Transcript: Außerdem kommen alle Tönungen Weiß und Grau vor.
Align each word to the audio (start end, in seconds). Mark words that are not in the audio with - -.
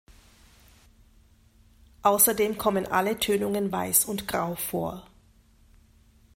Außerdem 2.01 2.57
kommen 2.57 2.87
alle 2.87 3.19
Tönungen 3.19 3.71
Weiß 3.71 4.05
und 4.05 4.27
Grau 4.27 4.55
vor. 4.55 5.05